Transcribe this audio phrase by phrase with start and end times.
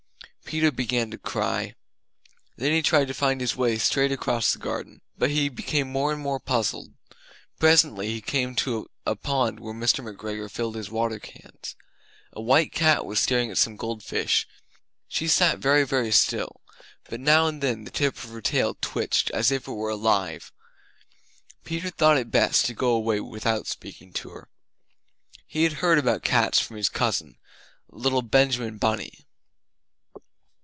[0.43, 1.73] Peter began to cry.
[2.57, 6.11] Then he tried to find his way straight across the garden, but he became more
[6.11, 6.91] and more puzzled.
[7.57, 10.03] Presently he came to a pond where Mr.
[10.03, 11.77] McGregor filled his water cans.
[12.33, 14.45] A white cat was staring at some gold fish;
[15.07, 16.59] she sat very, very still,
[17.09, 20.51] but now and then the tip of her tail twitched as if it were alive.
[21.63, 24.49] Peter thought it best to go away without speaking to her.
[25.47, 27.37] He had heard about cats from his cousin,
[27.87, 29.25] little Benjamin Bunny.